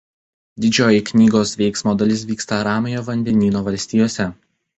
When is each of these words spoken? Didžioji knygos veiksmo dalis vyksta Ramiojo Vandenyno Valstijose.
Didžioji 0.63 1.01
knygos 1.09 1.51
veiksmo 1.59 1.93
dalis 1.99 2.25
vyksta 2.31 2.59
Ramiojo 2.69 3.05
Vandenyno 3.11 3.63
Valstijose. 3.71 4.29